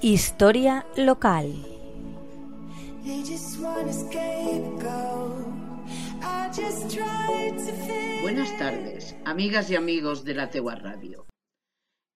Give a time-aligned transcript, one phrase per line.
[0.00, 1.52] Historia local.
[8.22, 11.26] Buenas tardes, amigas y amigos de la Tegua Radio.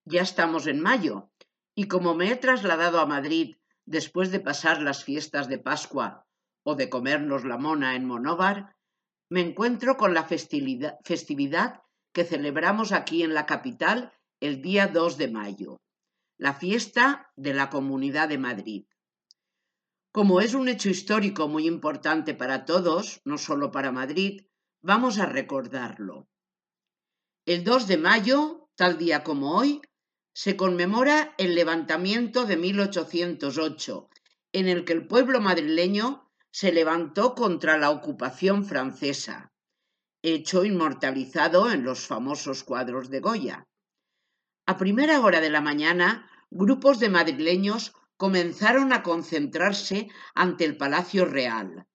[0.04, 1.32] Ya estamos en mayo
[1.74, 6.24] y como me he trasladado a Madrid después de pasar las fiestas de Pascua
[6.64, 8.76] o de comernos la mona en Monóvar,
[9.28, 11.80] me encuentro con la festividad
[12.12, 15.78] que celebramos aquí en la capital el día 2 de mayo
[16.42, 18.86] la fiesta de la Comunidad de Madrid.
[20.10, 24.42] Como es un hecho histórico muy importante para todos, no solo para Madrid,
[24.80, 26.26] vamos a recordarlo.
[27.46, 29.82] El 2 de mayo, tal día como hoy,
[30.34, 34.10] se conmemora el levantamiento de 1808,
[34.50, 39.52] en el que el pueblo madrileño se levantó contra la ocupación francesa,
[40.22, 43.68] hecho inmortalizado en los famosos cuadros de Goya.
[44.64, 51.24] A primera hora de la mañana, grupos de madrileños comenzaron a concentrarse ante el Palacio
[51.24, 51.88] Real.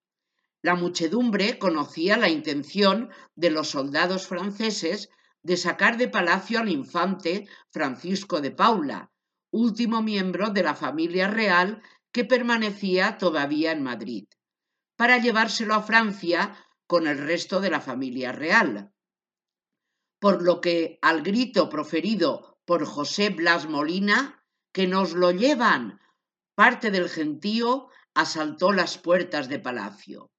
[0.61, 5.09] La muchedumbre conocía la intención de los soldados franceses
[5.43, 9.11] de sacar de palacio al infante Francisco de Paula,
[9.49, 14.27] último miembro de la familia real que permanecía todavía en Madrid,
[14.97, 16.53] para llevárselo a Francia
[16.85, 18.91] con el resto de la familia real.
[20.19, 26.01] Por lo que, al grito proferido por José Blas Molina, que nos lo llevan.
[26.53, 30.29] Parte del gentío asaltó las puertas de palacio.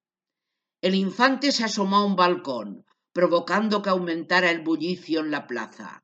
[0.79, 6.03] El infante se asomó a un balcón, provocando que aumentara el bullicio en la plaza.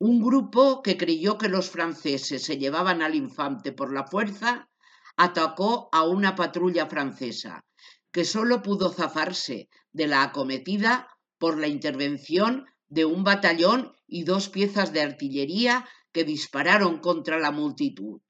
[0.00, 4.68] Un grupo que creyó que los franceses se llevaban al infante por la fuerza,
[5.16, 7.64] atacó a una patrulla francesa,
[8.10, 11.08] que solo pudo zafarse de la acometida
[11.38, 17.50] por la intervención de un batallón y dos piezas de artillería que dispararon contra la
[17.50, 18.20] multitud.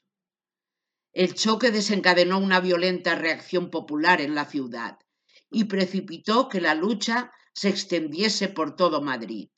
[1.13, 4.99] El choque desencadenó una violenta reacción popular en la ciudad
[5.51, 9.49] y precipitó que la lucha se extendiese por todo Madrid.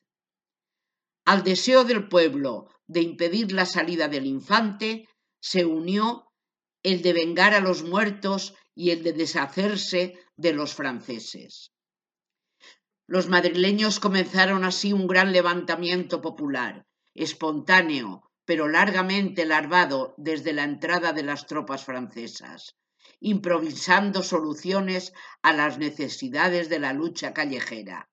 [1.24, 5.08] Al deseo del pueblo de impedir la salida del infante
[5.40, 6.32] se unió
[6.82, 11.72] el de vengar a los muertos y el de deshacerse de los franceses.
[13.10, 21.14] Los madrileños comenzaron así un gran levantamiento popular, espontáneo, pero largamente larvado desde la entrada
[21.14, 22.76] de las tropas francesas,
[23.18, 28.10] improvisando soluciones a las necesidades de la lucha callejera.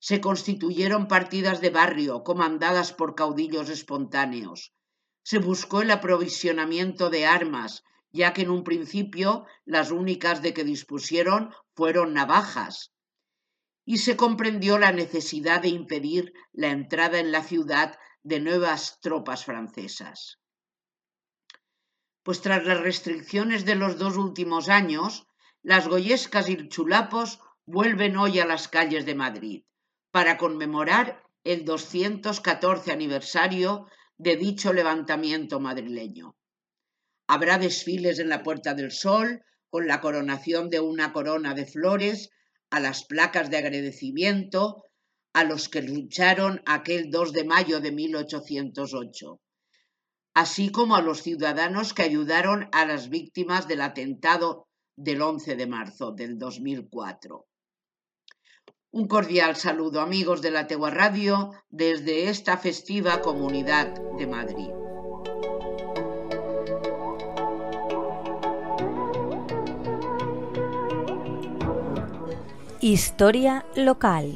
[0.00, 4.72] Se constituyeron partidas de barrio comandadas por caudillos espontáneos.
[5.22, 10.64] Se buscó el aprovisionamiento de armas, ya que en un principio las únicas de que
[10.64, 12.90] dispusieron fueron navajas
[13.90, 19.44] y se comprendió la necesidad de impedir la entrada en la ciudad de nuevas tropas
[19.44, 20.38] francesas.
[22.22, 25.26] Pues tras las restricciones de los dos últimos años,
[25.60, 29.64] las goyescas y chulapos vuelven hoy a las calles de Madrid
[30.12, 36.36] para conmemorar el 214 aniversario de dicho levantamiento madrileño.
[37.26, 42.30] Habrá desfiles en la Puerta del Sol con la coronación de una corona de flores
[42.70, 44.84] a las placas de agradecimiento
[45.32, 49.40] a los que lucharon aquel 2 de mayo de 1808,
[50.34, 55.66] así como a los ciudadanos que ayudaron a las víctimas del atentado del 11 de
[55.66, 57.46] marzo del 2004.
[58.92, 64.79] Un cordial saludo amigos de la Tegua Radio desde esta festiva comunidad de Madrid.
[72.82, 74.32] Historia local.